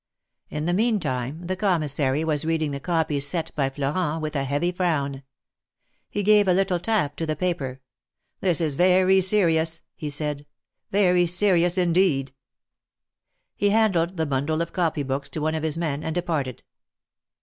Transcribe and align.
In 0.49 0.65
the 0.65 0.73
meantime 0.73 1.45
the 1.45 1.55
Commissary 1.55 2.23
was 2.23 2.43
reading 2.43 2.71
the 2.71 2.79
copies 2.79 3.27
set 3.27 3.53
by 3.55 3.69
Florent, 3.69 4.23
with 4.23 4.35
a 4.35 4.45
heavy 4.45 4.71
frown. 4.71 5.21
He 6.09 6.23
gave 6.23 6.47
a 6.47 6.55
little 6.55 6.79
tap 6.79 7.15
to 7.17 7.27
the 7.27 7.35
paper. 7.35 7.81
This 8.39 8.59
is 8.61 8.73
very 8.73 9.21
serious," 9.21 9.83
he 9.95 10.09
said, 10.09 10.47
very 10.89 11.27
serious, 11.27 11.77
indeed 11.77 12.29
1" 12.31 12.35
He 13.57 13.69
handed 13.69 14.17
the 14.17 14.25
bundle 14.25 14.59
of 14.63 14.73
copy 14.73 15.03
books 15.03 15.29
to 15.29 15.39
one 15.39 15.53
of 15.53 15.61
his 15.61 15.77
men 15.77 16.03
and 16.03 16.15
departed. 16.15 16.63